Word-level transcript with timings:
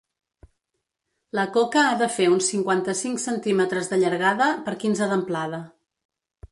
La 1.39 1.43
coca 1.57 1.83
ha 1.89 1.93
de 1.99 2.07
fer 2.15 2.27
uns 2.37 2.49
cinquanta-cinc 2.55 3.23
centímetres 3.27 3.93
de 3.93 4.01
llargada 4.05 4.53
per 4.69 4.77
quinze 4.87 5.13
d’amplada. 5.15 5.63